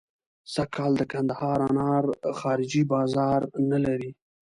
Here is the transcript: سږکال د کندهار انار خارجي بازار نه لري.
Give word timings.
سږکال 0.53 0.91
د 0.97 1.01
کندهار 1.11 1.59
انار 1.69 2.03
خارجي 2.39 2.81
بازار 2.93 3.41
نه 3.71 3.77
لري. 3.85 4.11